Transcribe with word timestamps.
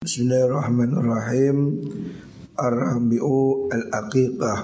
Bismillahirrahmanirrahim. 0.00 1.76
Ar-Rabi'u 2.56 3.68
Al-Aqiqah. 3.68 4.60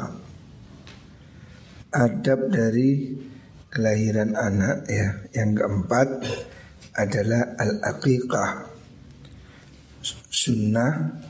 Adab 1.92 2.40
dari 2.48 3.12
kelahiran 3.68 4.32
anak 4.32 4.88
ya. 4.88 5.28
Yang 5.36 5.60
keempat 5.60 6.08
adalah 6.96 7.52
Al-Aqiqah. 7.52 8.64
Sunnah 10.32 11.20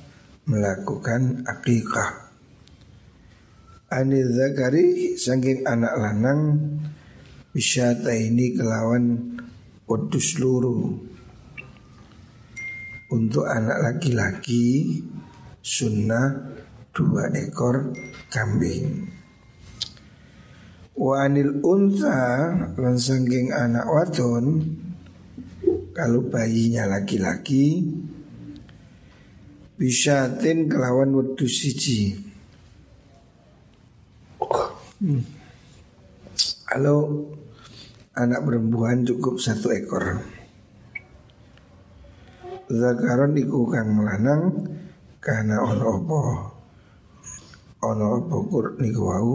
melakukan 0.46 1.43
aqiqah. 1.43 2.30
Anil 3.91 4.30
Zakari 4.38 5.18
saking 5.18 5.66
anak 5.66 5.98
lanang 5.98 6.62
Bisyata 7.50 8.14
ini 8.14 8.54
kelawan 8.54 9.34
Wadus 9.91 10.38
luruh 10.38 10.95
untuk 13.11 13.46
anak 13.46 13.79
laki-laki 13.82 14.98
sunnah 15.62 16.55
dua 16.91 17.30
ekor 17.34 17.95
kambing. 18.32 19.10
Wanil 20.96 21.60
unta 21.60 22.51
lan 22.80 22.96
anak 23.52 23.84
wadon 23.84 24.46
kalau 25.92 26.24
bayinya 26.24 26.88
laki-laki 26.88 27.84
bisatin 29.77 30.73
kelawan 30.73 31.12
wedus 31.12 31.60
siji. 31.60 32.16
Hmm. 34.96 35.20
Kalau 36.65 37.29
anak 38.16 38.41
perempuan 38.41 39.04
cukup 39.04 39.37
satu 39.37 39.68
ekor. 39.77 40.35
Zakaron 42.66 43.38
iku 43.38 43.70
kang 43.70 44.02
lanang 44.02 44.43
karena 45.23 45.62
ono 45.62 45.87
apa? 46.02 46.20
Ono 47.87 48.07
apa 48.18 48.37
kur 48.51 48.74
niku 48.82 49.02
wau? 49.07 49.35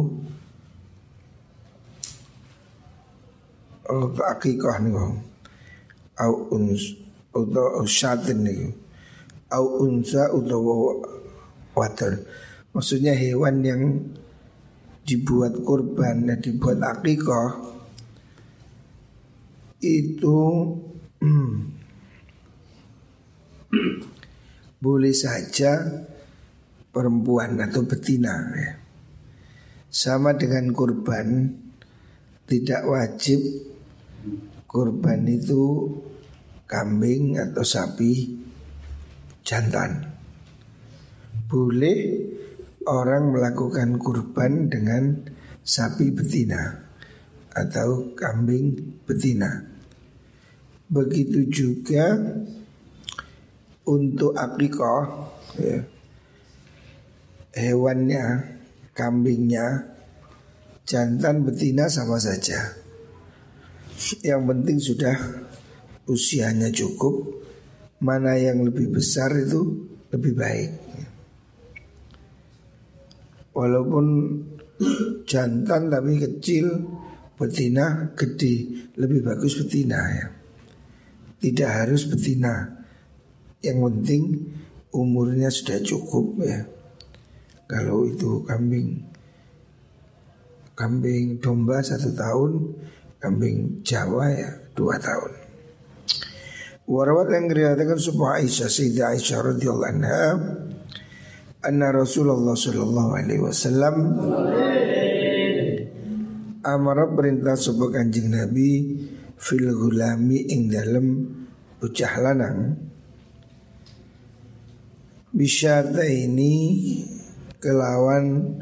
Oh 3.92 4.08
akikah 4.20 4.84
niku 4.84 5.32
au 6.20 6.34
uns 6.52 6.96
utawa 7.32 7.80
usyatin 7.80 8.44
niku. 8.44 8.68
Au 9.52 9.84
unsa 9.84 10.32
utawa 10.36 11.00
water. 11.76 12.24
Maksudnya 12.72 13.16
hewan 13.16 13.64
yang 13.64 13.82
dibuat 15.04 15.56
kurban 15.64 16.28
dan 16.28 16.40
dibuat 16.40 16.80
akikah 16.80 17.60
itu 19.82 20.40
hmm, 21.20 21.81
boleh 24.84 25.16
saja 25.16 25.80
perempuan 26.92 27.56
atau 27.60 27.88
betina 27.88 28.36
ya. 28.56 28.72
Sama 29.92 30.36
dengan 30.36 30.72
kurban 30.72 31.52
tidak 32.48 32.84
wajib 32.88 33.40
kurban 34.68 35.28
itu 35.28 35.88
kambing 36.68 37.36
atau 37.36 37.64
sapi 37.64 38.40
jantan. 39.44 40.08
Boleh 41.52 42.00
orang 42.88 43.36
melakukan 43.36 44.00
kurban 44.00 44.72
dengan 44.72 45.28
sapi 45.60 46.16
betina 46.16 46.88
atau 47.52 48.16
kambing 48.16 48.80
betina. 49.04 49.68
Begitu 50.88 51.52
juga 51.52 52.16
untuk 53.88 54.38
akikah 54.38 55.32
ya, 55.58 55.80
hewannya, 57.56 58.26
kambingnya, 58.94 59.90
jantan 60.86 61.44
betina 61.44 61.90
sama 61.90 62.22
saja. 62.22 62.78
Yang 64.26 64.42
penting 64.50 64.78
sudah 64.82 65.18
usianya 66.10 66.74
cukup, 66.74 67.46
mana 68.02 68.34
yang 68.38 68.66
lebih 68.66 68.90
besar 68.90 69.30
itu 69.38 69.88
lebih 70.10 70.34
baik. 70.34 70.72
Walaupun 73.52 74.06
jantan 75.28 75.92
tapi 75.92 76.18
kecil, 76.18 76.66
betina 77.38 78.10
gede, 78.18 78.88
lebih 78.98 79.22
bagus 79.22 79.60
betina 79.62 80.00
ya. 80.18 80.28
Tidak 81.42 81.70
harus 81.70 82.06
betina 82.06 82.81
yang 83.62 83.78
penting 83.82 84.54
umurnya 84.92 85.48
sudah 85.54 85.80
cukup 85.82 86.42
ya. 86.42 86.66
Kalau 87.70 88.04
itu 88.04 88.44
kambing 88.44 89.00
kambing 90.76 91.40
domba 91.40 91.80
satu 91.80 92.12
tahun, 92.12 92.52
kambing 93.22 93.86
Jawa 93.86 94.28
ya 94.34 94.52
dua 94.74 94.98
tahun. 94.98 95.32
Warawat 96.90 97.32
yang 97.32 97.48
diriwayatkan 97.48 98.00
sebuah 98.02 98.42
Aisyah 98.44 98.68
Sayyidah 98.68 99.16
Aisyah 99.16 99.40
radhiyallahu 99.56 99.92
anha 99.96 100.26
anna 101.62 101.88
Rasulullah 101.94 102.58
sallallahu 102.58 103.12
alaihi 103.16 103.40
wasallam 103.40 103.96
amara 106.66 107.06
perintah 107.14 107.54
sebuah 107.54 108.02
kanjeng 108.02 108.34
Nabi 108.34 108.98
fil 109.38 109.70
gulami 109.72 110.50
ing 110.50 110.74
dalem 110.74 111.08
bocah 111.78 112.14
lanang 112.20 112.91
Bisyata 115.32 116.04
ini 116.04 116.52
kelawan 117.64 118.60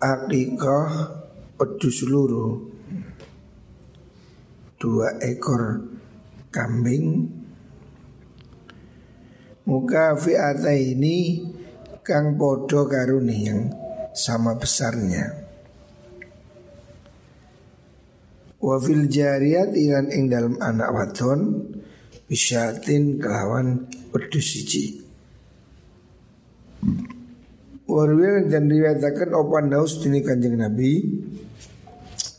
akikah 0.00 1.12
pedus 1.60 2.00
seluruh 2.00 2.56
dua 4.80 5.20
ekor 5.20 5.92
kambing. 6.48 7.28
Muka 9.68 10.16
fiata 10.16 10.72
ini 10.72 11.44
kang 12.00 12.40
podo 12.40 12.88
karuni 12.88 13.36
yang 13.44 13.68
sama 14.16 14.56
besarnya. 14.56 15.36
Wafil 18.56 19.04
jariyat 19.04 19.76
ilan 19.76 20.08
ing 20.16 20.32
dalam 20.32 20.56
anak 20.64 20.96
wadon 20.96 21.40
bisyatin 22.24 23.20
kelawan 23.20 23.84
pedus 24.08 24.56
siji 24.56 25.05
Warwil 27.86 28.50
dan 28.50 28.66
diriwayatkan 28.66 29.30
opan 29.30 29.70
daus 29.70 30.02
dini 30.02 30.18
kanjeng 30.18 30.58
Nabi? 30.58 31.06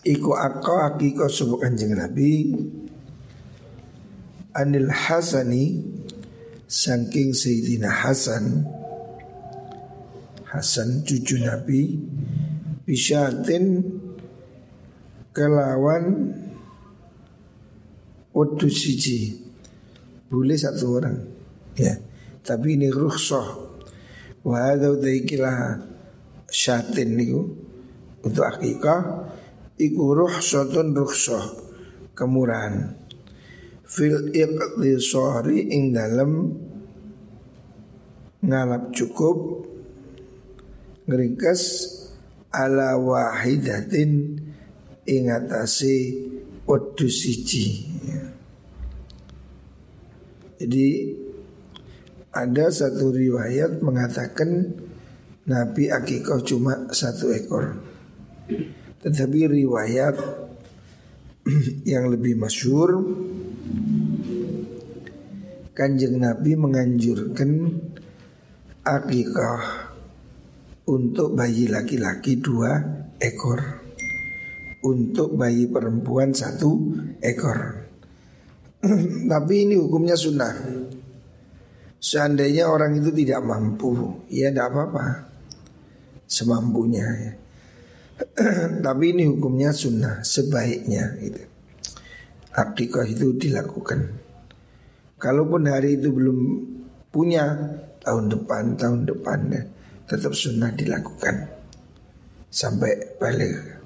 Iku 0.03 0.35
akko 0.35 0.83
akiko 0.83 1.31
subuh 1.31 1.63
kanjeng 1.63 1.95
Nabi. 1.95 2.51
Anil 4.57 4.91
Hasani 4.91 5.79
Sangking 6.67 7.31
Sayyidina 7.31 7.87
Hasan. 7.87 8.67
Hasan 10.51 11.07
cucu 11.07 11.39
Nabi. 11.39 11.95
Bisyatin 12.83 13.87
Kelawan 15.31 16.35
Waduh 18.35 18.69
siji. 18.69 19.33
Boleh 20.29 20.59
satu 20.59 21.01
orang. 21.01 21.17
Ya. 21.73 21.97
Tapi 22.45 22.77
ini 22.77 22.91
rukhsah 22.93 23.76
Wa 24.47 24.71
hadza 24.71 24.95
dzaikilah 24.95 25.59
syatin 26.47 27.19
niku. 27.19 27.43
Untuk 28.23 28.47
akikah 28.47 29.27
iku 29.75 30.15
ruhsatun 30.15 30.95
rukhsah 30.95 31.51
kemurahan. 32.15 32.95
Fil 33.83 34.31
iqtisari 34.31 35.67
ing 35.67 35.91
dalem 35.91 36.31
ngalap 38.43 38.95
cukup 38.95 39.67
ngeringkes 41.07 41.63
ala 42.51 42.99
wahidatin 42.99 44.39
ing 45.07 45.23
atase 45.27 45.95
wedhus 46.67 47.15
siji. 47.23 47.87
Jadi 50.57 50.87
ada 52.37 52.69
satu 52.69 53.09
riwayat 53.09 53.81
mengatakan 53.81 54.77
Nabi 55.49 55.89
akikoh 55.89 56.45
cuma 56.45 56.85
satu 56.93 57.33
ekor. 57.33 57.81
Tetapi 59.01 59.39
riwayat 59.49 60.15
yang 61.91 62.11
lebih 62.11 62.37
masyur 62.37 62.99
Kanjeng 65.71 66.17
Nabi 66.17 66.57
menganjurkan 66.57 67.51
akikah 68.81 69.93
untuk 70.89 71.37
bayi 71.37 71.69
laki-laki 71.69 72.41
dua 72.41 72.81
ekor 73.21 73.61
Untuk 74.87 75.33
bayi 75.35 75.67
perempuan 75.67 76.31
satu 76.33 76.97
ekor. 77.19 77.87
Tapi 79.31 79.53
ini 79.67 79.75
hukumnya 79.77 80.13
sunnah 80.13 80.53
Seandainya 81.97 82.69
orang 82.69 83.01
itu 83.01 83.09
tidak 83.09 83.41
mampu, 83.41 84.21
ya 84.29 84.53
tidak 84.53 84.69
apa-apa, 84.69 85.05
semampunya. 86.29 87.07
Ya. 87.09 87.33
Tapi 88.85 89.17
ini 89.17 89.25
hukumnya 89.25 89.73
sunnah, 89.73 90.21
sebaiknya 90.21 91.17
gitu. 91.21 91.41
Akikah 92.53 93.05
itu 93.05 93.33
dilakukan. 93.37 94.13
Kalaupun 95.17 95.65
hari 95.65 95.97
itu 95.97 96.13
belum 96.13 96.39
punya 97.09 97.57
tahun 98.05 98.29
depan, 98.29 98.77
tahun 98.77 99.09
depan 99.09 99.39
ya, 99.49 99.61
tetap 100.05 100.37
sunnah 100.37 100.69
dilakukan 100.73 101.49
sampai 102.53 103.17
balik. 103.17 103.77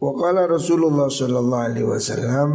Waqala 0.00 0.48
Rasulullah 0.48 1.12
sallallahu 1.12 1.66
alaihi 1.68 1.88
wasallam 1.88 2.50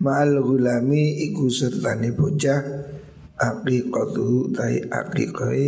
Ma'al 0.00 0.40
gulami 0.40 1.28
iku 1.28 1.52
sertani 1.52 2.12
bocah 2.16 2.60
Aqiqatuhu 3.40 4.52
tai 4.52 4.84
aqiqai 4.84 5.64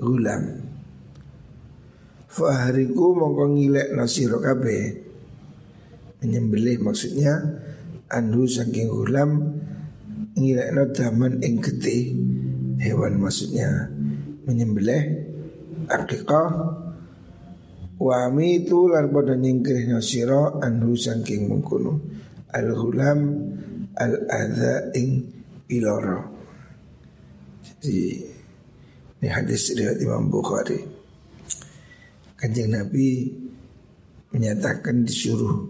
gulam. 0.00 0.56
Fahariku 2.28 3.12
mongko 3.16 3.44
ngilek 3.56 3.92
nasiro 3.92 4.40
kabe 4.40 5.04
Menyembelih 6.22 6.78
maksudnya 6.80 7.34
Anhu 8.08 8.46
saking 8.46 8.88
gulam 8.88 9.58
Ngilek 10.38 10.94
daman 10.94 11.42
ing 11.42 11.58
gede 11.58 12.14
Hewan 12.80 13.20
maksudnya. 13.20 13.90
Menyembelih 14.46 15.02
Aqiqah 15.90 16.48
Wami 18.00 18.64
itu 18.64 18.88
lan 18.88 19.12
pada 19.12 19.36
nyingkir 19.36 19.84
sira 20.00 20.56
anhu 20.64 20.96
saking 20.96 21.52
mengkono. 21.52 22.00
Al 22.48 22.72
hulam 22.72 23.20
al 23.98 24.14
adha 24.30 24.94
ing 24.94 25.26
iloro. 25.72 26.20
Jadi 27.64 27.98
ini 29.20 29.28
hadis 29.28 29.74
riwayat 29.74 29.98
Imam 30.02 30.30
Bukhari. 30.30 30.80
Kanjeng 32.38 32.72
Nabi 32.72 33.28
menyatakan 34.32 35.04
disuruh 35.04 35.68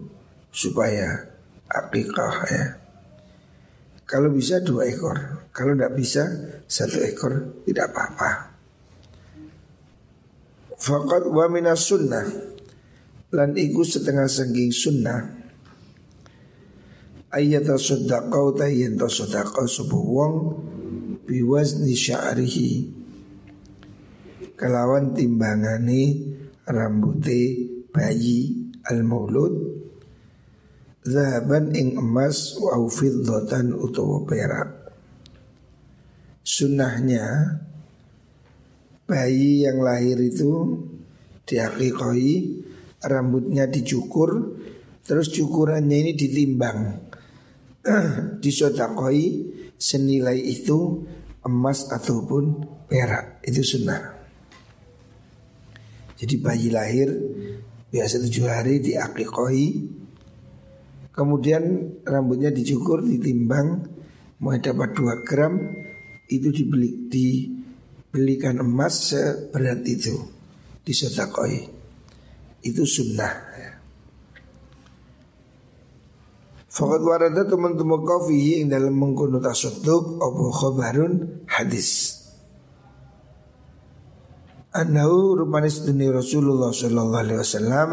supaya 0.53 1.31
akikah 1.67 2.35
ya. 2.47 2.65
Kalau 4.07 4.27
bisa 4.31 4.59
dua 4.59 4.91
ekor, 4.91 5.47
kalau 5.55 5.71
tidak 5.71 5.95
bisa 5.95 6.23
satu 6.67 6.99
ekor 6.99 7.63
tidak 7.63 7.95
apa-apa. 7.95 8.51
Fakat 10.75 11.29
wa 11.31 11.45
minas 11.47 11.85
sunnah 11.87 12.51
Lan 13.31 13.55
iku 13.55 13.87
setengah 13.87 14.27
sengking 14.27 14.75
sunnah 14.75 15.40
Ayat 17.31 17.63
sodakau 17.79 18.51
tayin 18.51 18.99
to 18.99 19.07
sodakau 19.07 19.63
sebuah 19.63 20.03
wong 20.03 20.35
Biwazni 21.23 21.95
sya'rihi. 21.95 22.91
Kelawan 24.59 25.15
timbangani 25.15 26.27
rambuti 26.67 27.71
bayi 27.87 28.67
al-maulud. 28.83 29.53
Zahaban 31.07 31.71
ing 31.71 31.95
emas 31.95 32.59
wa 32.59 32.75
fiddatan 32.91 33.79
utawa 33.79 34.27
perak. 34.27 34.91
Sunnahnya 36.43 37.55
bayi 39.07 39.63
yang 39.63 39.79
lahir 39.79 40.19
itu 40.19 40.83
diakikoi 41.47 42.59
rambutnya 43.07 43.71
dicukur 43.71 44.59
terus 45.07 45.31
cukurannya 45.31 45.95
ini 45.95 46.11
ditimbang 46.11 47.10
disodakoi 48.43 49.23
senilai 49.77 50.37
itu 50.37 51.05
emas 51.45 51.89
ataupun 51.89 52.65
perak. 52.85 53.41
Itu 53.41 53.65
sunnah. 53.65 54.21
Jadi 56.21 56.35
bayi 56.37 56.69
lahir 56.69 57.09
biasa 57.89 58.21
tujuh 58.21 58.45
hari 58.45 58.77
diakikoi. 58.77 59.99
Kemudian 61.11 61.63
rambutnya 62.05 62.53
dicukur 62.53 63.03
ditimbang 63.03 63.83
mau 64.39 64.55
dapat 64.55 64.89
dua 64.95 65.21
gram 65.27 65.59
itu 66.31 66.49
dibeli 66.53 67.11
di 67.11 67.51
belikan 68.13 68.61
emas 68.61 69.11
seberat 69.11 69.81
itu. 69.89 70.13
Disedekoi 70.85 71.81
itu 72.61 72.83
sunnah. 72.85 73.33
ya. 73.57 73.70
Fakat 76.81 77.01
warada 77.05 77.45
teman-teman 77.45 78.01
kafihi 78.01 78.65
yang 78.65 78.73
dalam 78.73 78.97
mengkono 78.97 79.37
tasoduk 79.37 80.17
Apa 80.17 80.43
khabarun? 80.49 81.45
Hadis. 81.45 82.17
Anahu 84.73 85.37
rupanis 85.37 85.85
dunia 85.85 86.09
Rasulullah 86.09 86.73
Sallallahu 86.73 87.21
Alaihi 87.21 87.39
Wasallam. 87.43 87.89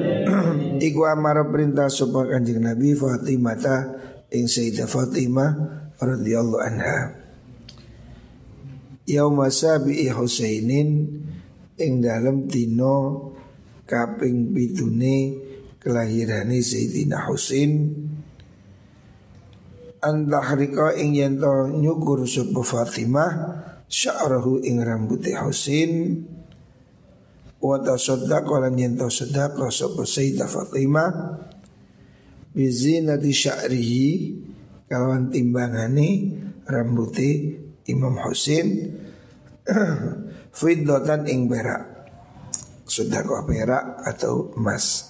Iku 0.88 1.00
amara 1.04 1.44
perintah 1.44 1.92
sopan 1.92 2.30
kanjeng 2.30 2.64
Nabi 2.64 2.96
Fatimah 2.96 3.58
Ing 4.32 4.48
Sayyidah 4.48 4.88
Fatimah 4.88 5.50
radhiyallahu 6.00 6.62
anha. 6.64 7.20
Yauma 9.04 9.52
sabi'i 9.52 10.08
Husainin 10.08 10.88
ing 11.76 11.92
dalam 12.00 12.48
dino 12.48 13.28
kaping 13.84 14.54
pitune 14.56 15.49
kelahirane 15.80 16.60
Sayyidina 16.60 17.26
Husain. 17.26 17.72
Antahrika 20.00 20.96
ing 20.96 21.12
yento 21.16 21.68
nyukur 21.68 22.24
sapa 22.24 22.60
Fatimah 22.64 23.32
sya'rahu 23.88 24.64
ing 24.64 24.80
rambuté 24.80 25.36
Husain. 25.36 26.24
Wa 27.60 27.76
tasaddaqa 27.80 28.68
lan 28.68 28.76
yento 28.76 29.08
sedekah 29.12 29.68
sapa 29.68 30.04
Sayyidah 30.04 30.48
Fatimah 30.48 31.10
bizinati 32.56 33.32
sya'rihi 33.32 34.08
kalawan 34.88 35.28
timbangane 35.28 36.08
rambuté 36.64 37.60
Imam 37.88 38.16
Husain. 38.24 38.68
Fiddotan 40.56 41.28
ing 41.30 41.46
Sudah 42.90 43.22
kok 43.22 43.46
perak 43.46 44.02
atau 44.02 44.50
emas 44.58 45.09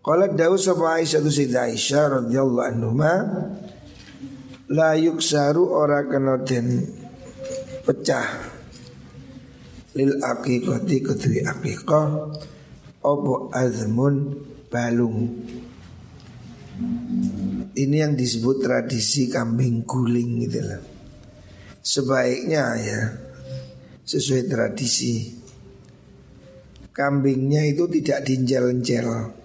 Qala 0.00 0.32
dawu 0.32 0.56
sapa 0.56 0.96
Aisyah 0.96 1.20
tu 1.20 1.28
Sayyidah 1.28 1.68
Aisyah 1.68 2.04
radhiyallahu 2.24 2.64
anhuma 2.64 3.12
la 4.72 4.96
yuksaru 4.96 5.60
ora 5.76 6.08
kena 6.08 6.40
den 6.40 6.88
pecah 7.84 8.28
lil 9.92 10.16
aqiqati 10.24 10.96
kedui 11.04 11.44
aqiqah 11.44 12.06
opo 13.04 13.52
azmun 13.52 14.40
balung? 14.72 15.18
Ini 17.76 17.96
yang 18.00 18.16
disebut 18.16 18.64
tradisi 18.64 19.28
kambing 19.28 19.84
guling 19.84 20.48
gitu 20.48 20.64
lah 20.64 20.80
sebaiknya 21.80 22.64
ya 22.76 23.00
sesuai 24.04 24.52
tradisi 24.52 25.32
kambingnya 26.92 27.64
itu 27.68 27.88
tidak 27.88 28.28
dinjel-njel 28.28 29.39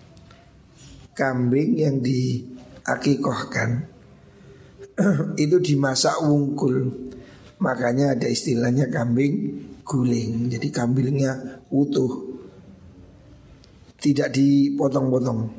kambing 1.15 1.79
yang 1.79 2.03
diakikohkan 2.03 3.89
itu 5.43 5.57
dimasak 5.63 6.19
wungkul 6.21 6.91
makanya 7.63 8.13
ada 8.13 8.27
istilahnya 8.27 8.91
kambing 8.91 9.63
guling 9.81 10.51
jadi 10.51 10.67
kambingnya 10.69 11.63
utuh 11.71 12.35
tidak 13.97 14.35
dipotong-potong 14.35 15.49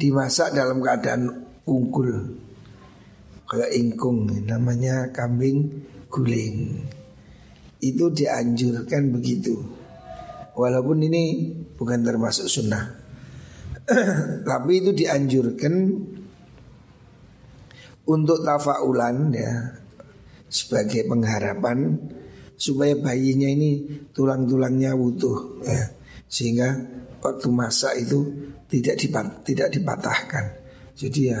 dimasak 0.00 0.56
dalam 0.56 0.82
keadaan 0.82 1.46
wungkul 1.68 2.08
kayak 3.48 3.72
ingkung 3.72 4.28
namanya 4.44 5.08
kambing 5.12 5.88
guling. 6.12 6.84
Itu 7.78 8.10
dianjurkan 8.10 9.14
begitu. 9.14 9.54
Walaupun 10.58 11.06
ini 11.06 11.54
bukan 11.78 12.02
termasuk 12.02 12.50
sunnah. 12.50 12.97
Tapi 14.48 14.72
itu 14.84 14.90
dianjurkan 14.92 15.74
untuk 18.08 18.38
tafaulan 18.44 19.32
ya 19.32 19.52
sebagai 20.48 21.04
pengharapan 21.08 21.96
supaya 22.56 22.96
bayinya 22.96 23.48
ini 23.48 23.84
tulang-tulangnya 24.12 24.96
utuh 24.96 25.60
ya 25.64 25.92
sehingga 26.28 26.68
waktu 27.24 27.48
masak 27.48 28.04
itu 28.04 28.18
tidak 28.68 29.00
dipat, 29.00 29.26
tidak 29.48 29.68
dipatahkan. 29.72 30.44
Jadi 30.92 31.20
ya 31.32 31.40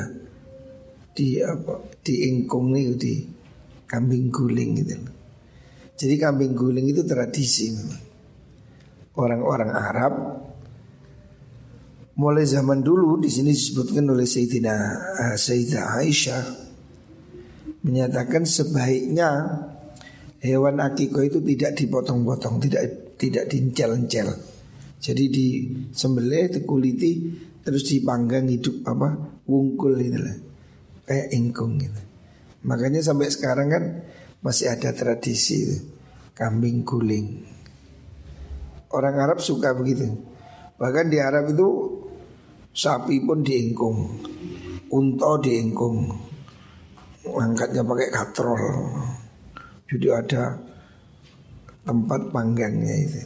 di 1.12 1.42
apa 1.42 1.82
di 2.00 2.14
ingkung 2.30 2.72
nih 2.72 2.96
di 2.96 3.14
kambing 3.84 4.32
guling 4.32 4.70
gitu. 4.80 4.96
Jadi 5.98 6.14
kambing 6.16 6.54
guling 6.56 6.86
itu 6.88 7.02
tradisi 7.04 7.74
Orang-orang 9.18 9.74
Arab 9.74 10.14
mulai 12.18 12.42
zaman 12.42 12.82
dulu 12.82 13.22
di 13.22 13.30
sini 13.30 13.54
disebutkan 13.54 14.10
oleh 14.10 14.26
Sayyidina 14.26 14.74
uh, 14.74 15.36
Sayyidah 15.38 16.02
Aisyah 16.02 16.44
menyatakan 17.86 18.42
sebaiknya 18.42 19.30
hewan 20.42 20.82
akikoh 20.82 21.22
itu 21.22 21.38
tidak 21.38 21.78
dipotong-potong, 21.78 22.58
tidak 22.58 23.14
tidak 23.14 23.46
dincel-encel. 23.46 24.34
Jadi 24.98 25.24
di 25.30 25.46
sembelih 25.94 26.58
dikuliti 26.58 27.38
terus 27.62 27.86
dipanggang 27.86 28.50
hidup 28.50 28.82
apa 28.82 29.38
wungkul 29.46 29.94
itu 29.94 30.18
lah 30.18 30.36
kayak 31.06 31.30
ingkung 31.38 31.78
gitu. 31.78 32.02
Makanya 32.66 32.98
sampai 32.98 33.30
sekarang 33.30 33.68
kan 33.70 33.84
masih 34.42 34.74
ada 34.74 34.90
tradisi 34.90 35.54
itu, 35.62 35.78
kambing 36.34 36.82
guling. 36.82 37.46
Orang 38.90 39.22
Arab 39.22 39.38
suka 39.38 39.70
begitu. 39.78 40.18
Bahkan 40.78 41.06
di 41.10 41.18
Arab 41.22 41.54
itu 41.54 41.97
sapi 42.72 43.22
pun 43.24 43.44
diingkung, 43.44 43.98
unta 44.92 45.30
diingkung, 45.42 46.08
angkatnya 47.24 47.82
pakai 47.84 48.08
katrol. 48.08 48.62
Jadi 49.88 50.08
ada 50.12 50.56
tempat 51.84 52.28
panggangnya 52.28 52.94
itu. 53.00 53.22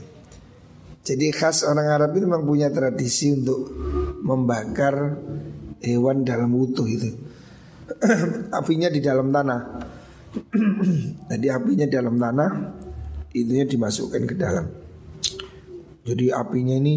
Jadi 1.03 1.35
khas 1.35 1.67
orang 1.67 1.99
Arab 1.99 2.15
itu 2.15 2.31
memang 2.31 2.47
punya 2.47 2.71
tradisi 2.71 3.35
untuk 3.35 3.75
membakar 4.23 5.19
hewan 5.83 6.23
dalam 6.23 6.55
utuh 6.55 6.87
itu. 6.87 7.11
apinya 8.59 8.87
di 8.87 9.03
dalam 9.03 9.35
tanah. 9.35 9.61
Jadi 11.35 11.47
apinya 11.51 11.87
dalam 11.91 12.17
tanah, 12.23 12.51
itunya 13.35 13.67
dimasukkan 13.67 14.23
ke 14.31 14.35
dalam. 14.39 14.67
Jadi 16.07 16.31
apinya 16.31 16.79
ini 16.79 16.95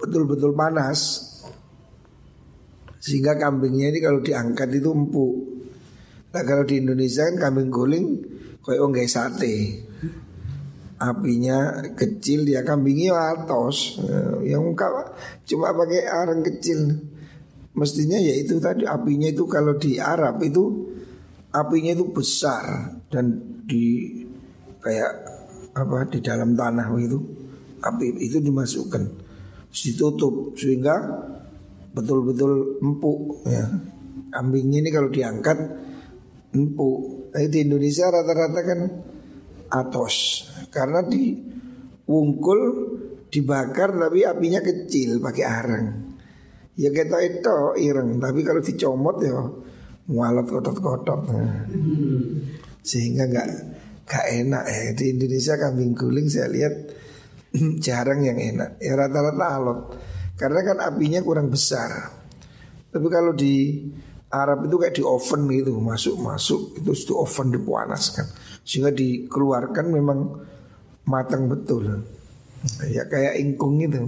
betul-betul 0.00 0.56
panas 0.56 1.30
sehingga 3.00 3.36
kambingnya 3.40 3.96
ini 3.96 3.98
kalau 4.04 4.20
diangkat 4.20 4.76
itu 4.76 4.92
empuk. 4.92 5.34
Nah 6.30 6.42
kalau 6.44 6.64
di 6.68 6.84
Indonesia 6.84 7.24
kan 7.32 7.36
kambing 7.48 7.72
guling 7.72 8.06
kayak 8.60 8.80
orang 8.80 9.08
sate. 9.08 9.88
Apinya 11.00 11.80
kecil 11.96 12.44
dia 12.44 12.60
kambingnya 12.60 13.16
atos. 13.16 13.96
Yang 14.44 14.62
muka 14.62 14.86
cuma 15.48 15.72
pakai 15.72 16.04
arang 16.04 16.44
kecil. 16.44 17.00
Mestinya 17.72 18.20
ya 18.20 18.36
itu 18.36 18.60
tadi 18.60 18.84
apinya 18.84 19.32
itu 19.32 19.48
kalau 19.48 19.80
di 19.80 19.96
Arab 19.96 20.44
itu 20.44 20.92
apinya 21.56 21.96
itu 21.96 22.04
besar 22.12 22.94
dan 23.08 23.40
di 23.64 24.12
kayak 24.84 25.12
apa 25.72 26.04
di 26.12 26.18
dalam 26.20 26.52
tanah 26.52 26.90
itu 27.00 27.18
api 27.80 28.20
itu 28.20 28.42
dimasukkan 28.42 29.19
ditutup 29.70 30.58
sehingga 30.58 30.98
betul-betul 31.94 32.82
empuk 32.82 33.46
ya. 33.46 33.66
Kambingnya 34.30 34.86
ini 34.86 34.90
kalau 34.94 35.10
diangkat 35.10 35.58
empuk. 36.54 37.30
Nah, 37.34 37.46
di 37.46 37.58
Indonesia 37.62 38.10
rata-rata 38.10 38.60
kan 38.62 38.80
atos 39.70 40.46
karena 40.74 41.02
di 41.06 41.38
wungkul 42.10 42.60
dibakar 43.30 43.94
tapi 43.94 44.26
apinya 44.26 44.58
kecil 44.62 45.22
pakai 45.22 45.44
arang. 45.46 45.86
Ya 46.74 46.90
kita 46.90 47.22
itu 47.22 47.58
ireng 47.78 48.18
tapi 48.18 48.42
kalau 48.42 48.62
dicomot 48.62 49.16
ya 49.22 49.38
mualat 50.10 50.46
kotot-kotot. 50.50 51.20
Nah. 51.30 51.66
Sehingga 52.82 53.30
nggak 53.30 53.48
gak 54.10 54.26
enak 54.26 54.64
ya 54.66 54.90
di 54.98 55.04
Indonesia 55.14 55.54
kambing 55.54 55.94
guling 55.94 56.26
saya 56.26 56.50
lihat 56.50 56.74
jarang 57.84 58.22
yang 58.22 58.38
enak. 58.38 58.78
Ya 58.78 58.94
rata-rata 58.94 59.46
alot. 59.56 59.80
Karena 60.38 60.60
kan 60.64 60.78
apinya 60.80 61.20
kurang 61.20 61.52
besar. 61.52 62.16
Tapi 62.90 63.06
kalau 63.12 63.36
di 63.36 63.86
Arab 64.30 64.66
itu 64.70 64.76
kayak 64.78 64.94
di 64.94 65.02
oven 65.02 65.50
gitu, 65.50 65.78
masuk-masuk 65.82 66.80
itu 66.80 66.90
di 66.94 67.12
oven 67.14 67.48
dipanaskan. 67.50 68.26
Sehingga 68.62 68.94
dikeluarkan 68.94 69.86
memang 69.90 70.18
matang 71.10 71.50
betul. 71.50 72.06
Ya 72.86 73.04
kayak 73.10 73.36
ingkung 73.42 73.82
itu. 73.82 74.06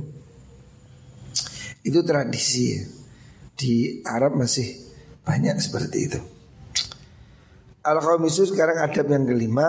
Itu 1.83 2.07
tradisi 2.07 2.79
ya. 2.79 2.83
Di 3.53 4.03
Arab 4.07 4.39
masih 4.39 4.79
banyak 5.23 5.59
seperti 5.59 5.99
itu. 6.07 6.21
Al-Khamisu 7.83 8.55
sekarang 8.55 8.79
adab 8.79 9.11
yang 9.11 9.27
kelima 9.27 9.67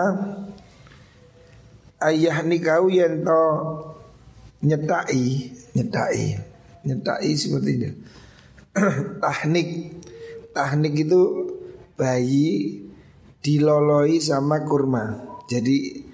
Ayah 2.04 2.44
nikau 2.44 2.92
yang 2.92 3.24
to 3.24 3.42
nyetai 4.60 5.48
Nyetai 5.72 6.24
nyetai 6.84 7.30
seperti 7.34 7.70
ini. 7.80 7.90
Tahnik, 9.18 9.68
tahnik 10.56 10.94
itu 10.94 11.22
bayi 11.96 12.78
diloloi 13.40 14.20
sama 14.20 14.62
kurma. 14.62 15.04
Jadi 15.48 16.04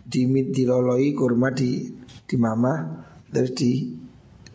di 0.00 0.22
diloloi 0.26 1.12
kurma 1.12 1.50
di 1.52 1.86
di 2.24 2.36
mama 2.38 3.04
terus 3.30 3.52
di 3.54 3.90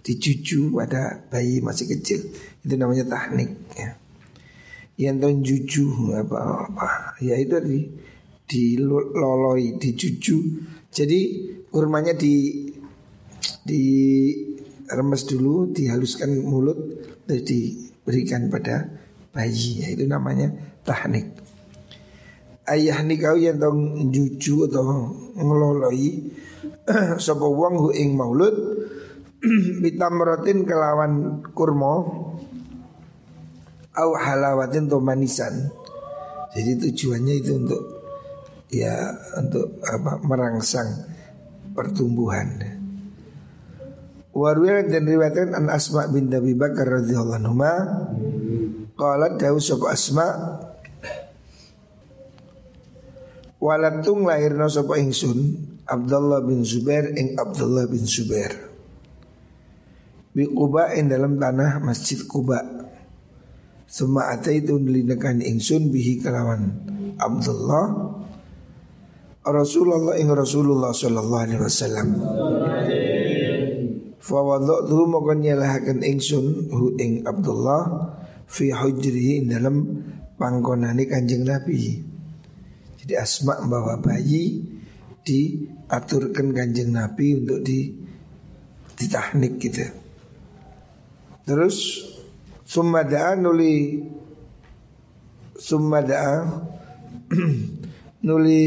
dicucu 0.01 0.71
pada 0.75 1.17
bayi 1.31 1.59
masih 1.59 1.97
kecil 1.97 2.19
itu 2.63 2.74
namanya 2.74 3.05
tahnik 3.05 3.51
ya. 3.75 3.91
Yang 4.95 5.43
juju 5.43 6.15
apa 6.15 6.71
apa 6.71 6.89
ya 7.19 7.35
itu 7.35 7.59
di 7.59 7.79
diloloi 8.45 9.77
dicucu 9.81 10.39
jadi 10.95 11.19
kurmanya 11.67 12.15
di 12.15 12.55
di 13.67 13.83
remes 14.87 15.27
dulu, 15.27 15.75
dihaluskan 15.75 16.39
mulut, 16.39 16.79
terus 17.27 17.43
diberikan 17.43 18.47
pada 18.47 18.87
bayi. 19.35 19.83
Itu 19.83 20.07
namanya 20.07 20.55
tahnik. 20.87 21.35
Ayah 22.63 23.03
nikau 23.03 23.35
yang 23.35 23.59
tong 23.59 24.07
juju 24.07 24.71
atau 24.71 25.11
ngeloloi 25.35 26.31
sapa 27.21 27.43
wong 27.43 27.75
hu 27.77 27.89
ing 27.93 28.17
maulud 28.17 28.55
bitamratin 29.83 30.65
kelawan 30.65 31.43
kurma 31.53 32.07
au 33.99 34.09
halawatin 34.15 34.87
to 34.87 34.97
manisan. 35.03 35.69
Jadi 36.55 36.87
tujuannya 36.87 37.33
itu 37.35 37.51
untuk 37.59 37.94
ya 38.69 39.13
untuk 39.38 39.81
apa 39.86 40.22
merangsang 40.24 41.05
pertumbuhan. 41.75 42.75
Warwil 44.36 44.91
dan 44.91 45.07
riwayatkan 45.07 45.55
an 45.55 45.72
Asma 45.72 46.12
bin 46.12 46.27
Abi 46.27 46.51
Bakar 46.51 47.03
radhiyallahu 47.03 47.39
anhu 47.39 47.55
qalat 49.00 49.39
dawu 49.39 49.63
sapa 49.63 49.95
Asma 49.95 50.27
Walatung 53.63 54.27
lahirna 54.27 54.67
sapa 54.67 55.00
ingsun 55.00 55.57
Abdullah 55.88 56.43
bin 56.43 56.67
Zubair 56.67 57.15
ing 57.15 57.39
Abdullah 57.39 57.88
bin 57.88 58.03
Zubair 58.03 58.51
Bi 60.36 60.45
Quba 60.51 60.93
ing 61.00 61.07
dalam 61.07 61.39
tanah 61.39 61.79
Masjid 61.79 62.19
Quba 62.27 62.62
Suma 63.88 64.36
ataitu 64.36 64.75
nelinekan 64.75 65.39
ingsun 65.39 65.89
bihi 65.89 66.19
kelawan 66.19 66.75
Abdullah 67.15 68.04
Rasulullah 69.45 70.17
ing 70.17 70.29
Rasulullah 70.33 70.89
sallallahu 70.89 71.43
alaihi 71.45 71.61
wasallam 71.61 72.07
Fa 74.25 74.41
wadatu 74.41 75.05
maka 75.05 75.37
nyelahaken 75.37 76.01
ingsun 76.01 76.73
hu 76.73 76.97
ing 76.97 77.21
Abdullah 77.29 78.09
fi 78.49 78.73
hujrihi 78.73 79.45
dalam 79.45 79.85
panggonane 80.33 81.05
Kanjeng 81.05 81.45
Nabi. 81.45 82.01
Jadi 82.97 83.13
Asma 83.21 83.61
bawa 83.69 84.01
bayi 84.01 84.65
diaturkan 85.21 86.57
Kanjeng 86.57 86.89
Nabi 86.89 87.37
untuk 87.37 87.61
di 87.61 87.93
ditahnik 88.97 89.61
gitu. 89.61 89.85
Terus 91.45 92.01
summa 92.65 93.05
da'a 93.05 93.37
nuli 93.37 94.01
summa 95.53 96.01
da'a 96.01 96.49
nuli 98.25 98.65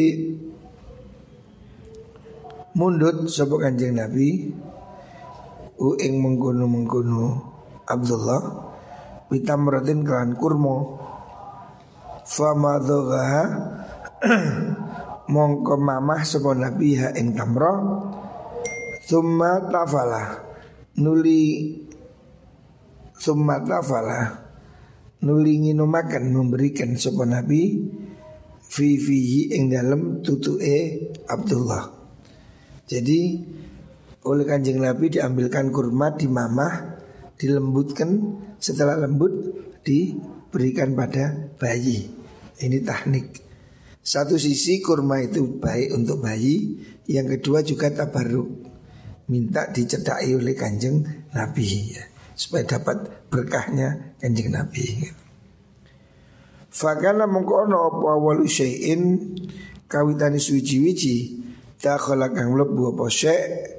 mundut 2.79 3.27
sapa 3.27 3.59
Kanjeng 3.59 3.99
Nabi? 3.99 4.55
Uing 5.79 6.15
mengkono 6.23 6.67
mengkono 6.67 7.23
Abdullah 7.87 8.43
bitamratin 9.31 10.03
kelan 10.03 10.35
kurmo 10.35 10.99
fama 12.27 12.83
dhogaha 12.83 13.45
mongko 15.35 15.75
mamah 15.79 16.23
sapa 16.27 16.55
nabi 16.55 16.99
ha 16.99 17.15
ing 17.19 17.35
tamra. 17.35 17.75
Summa 19.09 19.71
tafala 19.73 20.45
nuli 21.01 21.73
summa 23.17 23.57
tafala 23.65 24.35
nuli 25.25 25.65
nginumakan 25.65 26.29
memberikan 26.29 26.93
sapa 26.99 27.25
nabi 27.25 27.89
fi 28.61 28.89
fihi 29.01 29.57
ing 29.57 29.73
dalam 29.73 30.21
tutuke 30.21 31.09
Abdullah 31.25 31.98
jadi 32.89 33.21
oleh 34.25 34.45
kanjeng 34.49 34.81
Nabi 34.81 35.13
diambilkan 35.13 35.69
kurma 35.69 36.17
di 36.17 36.25
mamah 36.25 36.99
dilembutkan 37.37 38.11
setelah 38.57 38.99
lembut 38.99 39.31
diberikan 39.85 40.97
pada 40.97 41.53
bayi. 41.61 42.09
Ini 42.59 42.83
teknik. 42.83 43.47
Satu 44.03 44.41
sisi 44.41 44.81
kurma 44.81 45.21
itu 45.23 45.61
baik 45.61 45.95
untuk 45.95 46.25
bayi, 46.25 46.81
yang 47.07 47.29
kedua 47.29 47.63
juga 47.63 47.93
tabaruk. 47.93 48.67
Minta 49.29 49.69
dicedai 49.69 50.33
oleh 50.33 50.57
kanjeng 50.57 51.05
Nabi 51.37 51.93
ya, 51.93 52.05
supaya 52.33 52.65
dapat 52.65 53.29
berkahnya 53.29 54.17
kanjeng 54.17 54.49
Nabi. 54.49 55.05
Fakana 56.73 57.29
mengkono 57.29 57.93
apa 57.93 58.17
walu 58.17 58.49
syai'in 58.49 59.37
kawitani 59.85 60.41
suwiji-wiji 60.41 61.48
dakhala 61.79 62.31
kang 62.35 62.55
mlebu 62.55 62.95
apa 62.95 63.07
syai' 63.07 63.79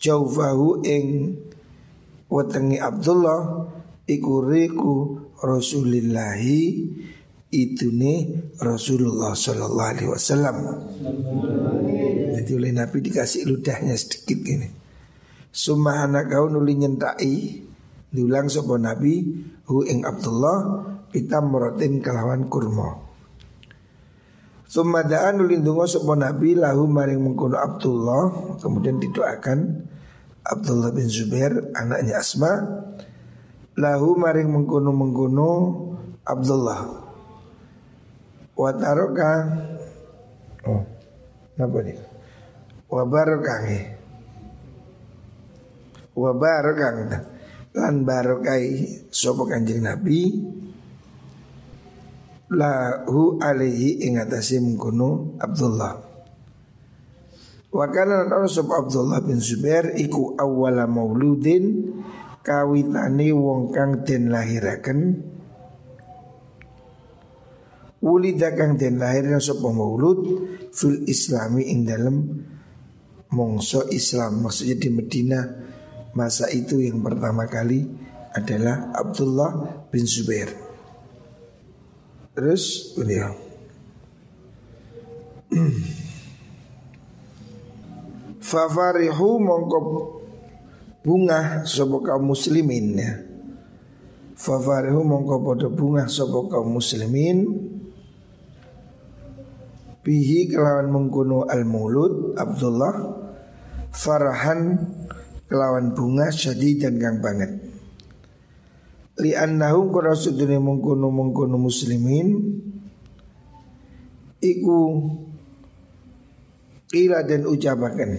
jaufahu 0.00 0.80
ing 0.86 1.36
wetengi 2.30 2.78
Abdullah 2.80 3.68
iku 4.06 4.34
riku 4.46 4.94
Rasulillahi 5.40 6.62
nih 7.50 8.18
Rasulullah 8.62 9.34
Sallallahu 9.34 9.90
Alaihi 9.90 10.10
Wasallam. 10.10 10.56
Jadi 12.38 12.50
oleh 12.54 12.70
Nabi 12.70 13.02
dikasih 13.02 13.42
ludahnya 13.48 13.98
sedikit 13.98 14.38
gini. 14.46 14.68
Summa 15.50 16.06
anak 16.06 16.30
kau 16.30 16.46
nuli 16.46 16.78
nyentai 16.78 17.66
diulang 18.14 18.46
sopo 18.46 18.78
Nabi 18.78 19.26
hu 19.66 19.82
ing 19.82 20.06
Abdullah 20.06 20.58
kita 21.10 21.42
merotin 21.42 21.98
kelawan 21.98 22.46
kurma. 22.46 23.09
Summa 24.70 25.02
da'an 25.02 25.34
nuli 25.34 25.58
ndonga 25.58 25.82
sopo 25.90 26.14
Nabi 26.14 26.54
lahu 26.54 26.86
maring 26.86 27.18
mengkono 27.18 27.58
Abdullah. 27.58 28.54
Kemudian 28.62 29.02
didoakan 29.02 29.58
Abdullah 30.46 30.94
bin 30.94 31.10
Zubair 31.10 31.74
anaknya 31.74 32.22
Asma 32.22 32.54
lahu 33.74 34.14
maring 34.14 34.46
mengkono 34.46 34.94
mengkono 34.94 35.50
Abdullah. 36.22 36.86
Wa 38.54 38.70
taroka 38.78 39.32
oh 40.70 40.86
apa 41.60 41.78
nih 41.84 41.98
wa 42.88 43.02
barokai 43.04 43.76
wa 46.14 46.30
barokai 46.36 47.08
lan 47.74 47.94
barokai 48.06 48.64
sapa 49.10 49.44
kanjeng 49.50 49.82
Nabi 49.84 50.20
lahu 52.50 53.38
alaihi 53.38 54.02
ing 54.04 54.18
atase 54.18 54.58
Abdullah. 55.38 55.92
Wa 57.70 57.86
kana 57.86 58.26
lan 58.26 58.50
Abdullah 58.50 59.22
bin 59.22 59.38
Zubair 59.38 59.94
iku 59.94 60.34
awwala 60.34 60.90
mauludin 60.90 61.94
kawitane 62.42 63.30
wong 63.30 63.70
kang 63.70 64.02
den 64.02 64.34
lahiraken. 64.34 65.00
Wulida 68.00 68.56
kang 68.56 68.80
den 68.80 68.98
lahir 68.98 69.28
sapa 69.38 69.70
maulud 69.70 70.20
fil 70.72 71.04
islami 71.06 71.68
ing 71.70 71.86
dalem 71.86 72.16
mongso 73.30 73.86
Islam. 73.92 74.42
Maksudnya 74.42 74.76
di 74.80 74.88
Medina 74.90 75.40
masa 76.16 76.50
itu 76.50 76.82
yang 76.82 77.04
pertama 77.06 77.46
kali 77.46 77.86
adalah 78.34 78.90
Abdullah 78.96 79.86
bin 79.94 80.02
Zubair. 80.08 80.69
Terus 82.30 82.94
beliau 82.94 83.34
Fafarihu 88.50 89.38
mongko 89.38 89.78
bunga 91.06 91.62
sapa 91.62 91.96
kaum 92.02 92.34
muslimin 92.34 92.98
ya. 92.98 93.14
Fafarihu 94.34 95.06
mongko 95.06 95.36
padha 95.42 95.68
bunga 95.70 96.10
sapa 96.10 96.50
kaum 96.50 96.74
muslimin. 96.74 97.46
Bihi 100.00 100.50
kelawan 100.50 100.90
mengkuno 100.90 101.46
al 101.46 101.62
mulud 101.68 102.34
Abdullah 102.34 102.94
farahan 103.92 104.80
kelawan 105.46 105.92
bunga 105.92 106.32
syadid 106.32 106.82
dan 106.82 106.96
kang 106.96 107.20
banget 107.20 107.69
li 109.20 109.36
annahum 109.36 109.92
kana 109.92 110.16
sudune 110.16 110.56
mengkuno 110.56 111.12
mengkuno 111.12 111.56
muslimin. 111.60 112.28
Iku 114.40 114.78
Ila 116.90 117.22
dan 117.22 117.46
ucapakan. 117.46 118.18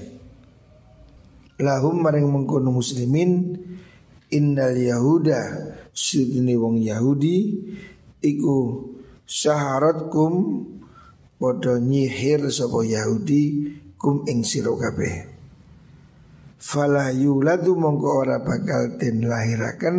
Lahum 1.60 1.96
maring 2.00 2.30
mengkono 2.32 2.72
muslimin. 2.72 3.60
Innal 4.32 4.80
yahuda 4.80 5.40
sudni 5.92 6.56
wong 6.56 6.80
yahudi. 6.80 7.60
Iku 8.24 8.58
syaharatkum 9.28 10.64
padha 11.36 11.84
nyihir 11.84 12.48
sapa 12.48 12.80
yahudi 12.88 13.76
kum 14.00 14.24
ing 14.24 14.48
sira 14.48 14.72
kabeh. 14.72 15.28
Fala 16.62 17.12
yuladu 17.12 17.76
mongko 17.76 18.08
ora 18.24 18.38
bakal 18.40 18.96
den 18.96 19.26
lahiraken 19.26 19.98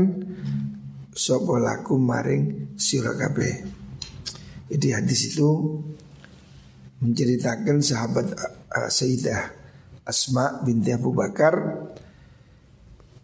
sapa 1.12 1.60
lakum 1.60 2.00
maring 2.00 2.74
sira 2.80 3.12
jadi 4.72 4.88
hadis 4.96 5.36
itu 5.36 5.84
menceritakan 7.04 7.84
sahabat 7.84 8.32
uh, 8.72 8.88
Sayyidah 8.88 9.52
Asma 10.08 10.64
binti 10.64 10.96
Abu 10.96 11.12
Bakar 11.12 11.54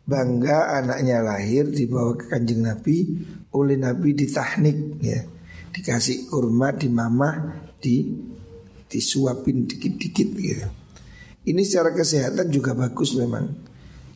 bangga 0.05 0.77
anaknya 0.77 1.24
lahir 1.24 1.72
dibawa 1.72 2.20
ke 2.20 2.29
kanjeng 2.29 2.68
Nabi 2.68 3.16
oleh 3.57 3.81
Nabi 3.81 4.12
ditahnik 4.12 4.79
ya. 5.01 5.20
Dikasih 5.72 6.29
kurma 6.29 6.74
di 6.77 6.88
mamah 6.92 7.37
di 7.81 8.12
disuapin 8.88 9.64
dikit-dikit 9.68 10.29
gitu. 10.37 10.68
Ini 11.48 11.61
secara 11.64 11.96
kesehatan 11.96 12.53
juga 12.53 12.77
bagus 12.77 13.16
memang. 13.16 13.46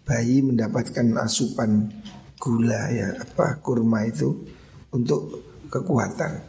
Bayi 0.03 0.43
mendapatkan 0.43 1.07
asupan 1.23 1.87
gula 2.43 2.91
ya 2.91 3.15
apa 3.23 3.63
kurma 3.63 4.03
itu 4.03 4.43
untuk 4.91 5.47
kekuatan. 5.71 6.43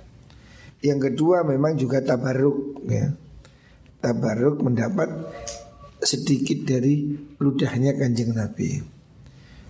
Yang 0.82 1.14
kedua 1.14 1.46
memang 1.46 1.78
juga 1.78 2.02
tabaruk 2.02 2.82
ya. 2.90 3.14
Tabaruk 4.02 4.66
mendapat 4.66 5.08
sedikit 6.02 6.66
dari 6.66 7.14
ludahnya 7.38 7.94
kanjeng 7.94 8.34
Nabi. 8.34 8.82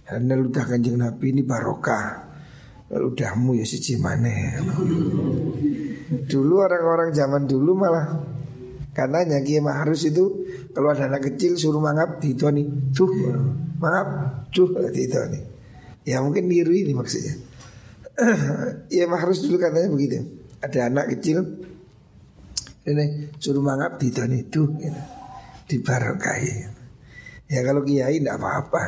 Karena 0.07 0.33
ludah 0.39 0.63
kanjeng 0.63 0.95
Nabi 0.95 1.35
ini 1.35 1.43
barokah. 1.43 2.31
Ludahmu 2.87 3.59
ya 3.59 3.65
si 3.67 3.83
cimane. 3.83 4.63
Dulu 6.23 6.55
orang-orang 6.63 7.11
zaman 7.11 7.45
dulu 7.45 7.75
malah 7.75 8.05
katanya 8.93 9.41
Kiai 9.41 9.61
Mahrus 9.61 10.05
itu 10.05 10.45
kalau 10.73 10.93
ada 10.93 11.09
anak 11.09 11.33
kecil 11.33 11.57
suruh 11.57 11.81
mangap 11.81 12.21
di 12.21 12.33
nih, 12.37 12.65
tuh 12.93 13.09
mangap, 13.81 14.07
tuh 14.53 14.69
di 14.93 15.09
nih. 15.09 15.52
Ya 16.03 16.19
mungkin 16.19 16.51
niru 16.51 16.75
ini 16.75 16.91
maksudnya. 16.91 17.39
ya 18.97 19.05
Mahrus 19.07 19.43
dulu 19.43 19.57
katanya 19.57 19.89
begitu. 19.89 20.23
Ada 20.59 20.91
anak 20.91 21.17
kecil 21.17 21.43
ini 22.83 23.31
suruh 23.39 23.63
mangap 23.63 23.95
di 23.99 24.11
itu 24.11 24.21
nih, 24.27 24.41
tuh. 24.51 24.67
Gitu 24.79 25.03
dibarokai. 25.67 26.69
Ya 27.49 27.59
kalau 27.65 27.81
kiai 27.81 28.19
tidak 28.19 28.37
apa-apa. 28.39 28.83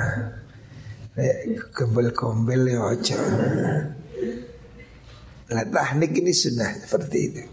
Gembel-gembel 1.72 2.62
ya 2.68 2.80
ojo. 2.84 3.20
Lah 5.46 5.66
teknik 5.66 6.12
ini 6.20 6.34
sunnah 6.36 6.72
seperti 6.84 7.18
itu. 7.32 7.44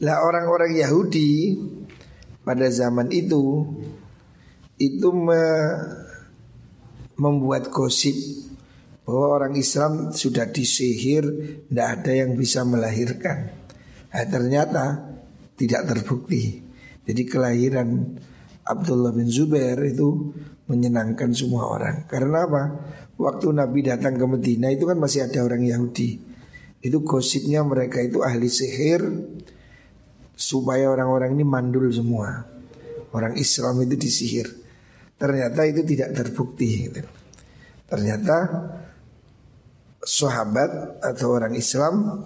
Lah 0.00 0.24
orang-orang 0.24 0.80
Yahudi 0.80 1.60
pada 2.40 2.72
zaman 2.72 3.12
itu 3.12 3.68
itu 4.80 5.08
me, 5.12 5.44
membuat 7.20 7.68
gosip 7.68 8.16
bahwa 9.04 9.42
orang 9.42 9.54
Islam 9.60 10.16
sudah 10.16 10.48
disihir, 10.48 11.24
tidak 11.68 11.88
ada 12.00 12.12
yang 12.24 12.32
bisa 12.32 12.64
melahirkan. 12.64 13.52
Nah, 14.10 14.24
ternyata 14.24 14.84
tidak 15.60 15.84
terbukti. 15.84 16.64
Jadi 17.04 17.22
kelahiran 17.28 18.16
Abdullah 18.64 19.12
bin 19.12 19.28
Zubair 19.28 19.76
itu 19.84 20.32
menyenangkan 20.70 21.34
semua 21.34 21.68
orang. 21.68 22.06
Karena 22.06 22.46
apa? 22.46 22.62
Waktu 23.18 23.52
Nabi 23.52 23.84
datang 23.84 24.16
ke 24.16 24.24
Medina 24.24 24.72
itu 24.72 24.86
kan 24.86 24.96
masih 24.96 25.26
ada 25.26 25.44
orang 25.44 25.66
Yahudi. 25.66 26.22
Itu 26.80 27.04
gosipnya 27.04 27.60
mereka 27.60 28.00
itu 28.00 28.24
ahli 28.24 28.48
sihir 28.48 29.04
supaya 30.32 30.88
orang-orang 30.88 31.36
ini 31.36 31.44
mandul 31.44 31.90
semua. 31.92 32.46
Orang 33.12 33.36
Islam 33.36 33.82
itu 33.84 33.98
disihir. 33.98 34.59
Ternyata 35.20 35.60
itu 35.68 35.84
tidak 35.84 36.16
terbukti. 36.16 36.88
Gitu. 36.88 37.04
Ternyata 37.84 38.36
sahabat 40.00 41.04
atau 41.04 41.28
orang 41.36 41.52
Islam 41.52 42.24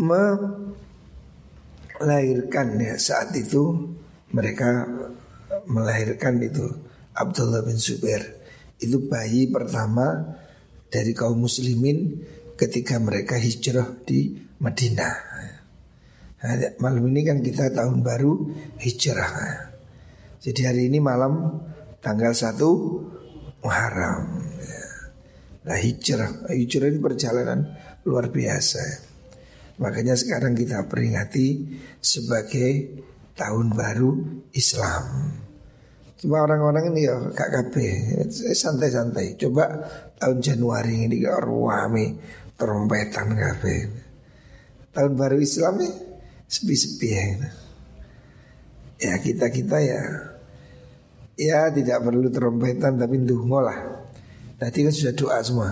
me 0.00 0.24
lahirkan 2.00 2.80
ya 2.80 2.96
saat 2.96 3.36
itu 3.36 3.92
mereka 4.32 4.88
melahirkan 5.68 6.40
itu 6.42 6.66
Abdullah 7.14 7.62
bin 7.62 7.78
Zubair 7.78 8.42
itu 8.80 9.06
bayi 9.06 9.46
pertama 9.52 10.34
dari 10.90 11.14
kaum 11.14 11.46
muslimin 11.46 12.26
ketika 12.58 12.98
mereka 12.98 13.38
hijrah 13.38 13.94
di 14.02 14.34
Madinah. 14.58 15.14
Nah, 16.44 16.54
malam 16.78 17.08
ini 17.08 17.24
kan 17.24 17.40
kita 17.40 17.72
tahun 17.72 18.04
baru 18.04 18.52
hijrah. 18.78 19.73
Jadi 20.44 20.60
hari 20.68 20.92
ini 20.92 21.00
malam 21.00 21.56
tanggal 22.04 22.36
1 22.36 23.64
Muharram. 23.64 24.44
Nah 25.64 25.78
hijrah, 25.80 26.52
hijrah 26.52 26.92
ini 26.92 27.00
perjalanan 27.00 27.72
luar 28.04 28.28
biasa. 28.28 28.84
Makanya 29.80 30.12
sekarang 30.12 30.52
kita 30.52 30.84
peringati 30.84 31.64
sebagai 31.96 33.00
tahun 33.32 33.72
baru 33.72 34.44
Islam. 34.52 35.32
Cuma 36.20 36.44
orang-orang 36.44 36.92
ini 36.92 37.08
ya 37.08 37.16
kak 37.32 37.48
KB 37.48 37.74
santai-santai. 38.52 39.40
Coba 39.40 39.64
tahun 40.20 40.44
Januari 40.44 41.08
ini 41.08 41.24
ke 41.24 41.40
ruame 41.40 42.20
trompetan 42.60 43.32
KB. 43.32 43.64
Tahun 44.92 45.12
baru 45.16 45.40
Islam 45.40 45.80
ya 45.80 45.92
sepi-sepi 46.52 47.08
ya. 47.08 47.24
Ya 49.00 49.14
kita 49.24 49.48
kita 49.48 49.80
ya 49.80 50.33
ya 51.34 51.70
tidak 51.70 52.02
perlu 52.02 52.30
trompetan 52.30 52.98
tapi 52.98 53.22
dungo 53.22 53.60
lah. 53.62 53.78
Tadi 54.58 54.86
kan 54.86 54.94
sudah 54.94 55.14
doa 55.14 55.38
semua. 55.42 55.70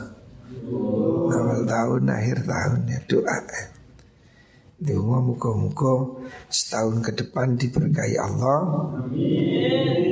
Awal 1.33 1.65
tahun, 1.65 2.03
akhir 2.13 2.39
tahun 2.45 2.81
ya 2.91 2.99
doa. 3.09 3.39
Dungo 4.83 5.23
muka-muka 5.23 6.19
setahun 6.51 7.07
ke 7.07 7.15
depan 7.15 7.55
diberkahi 7.55 8.19
Allah 8.19 8.91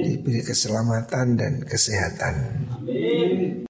Diberi 0.06 0.46
keselamatan 0.46 1.34
dan 1.34 1.66
kesehatan 1.66 2.34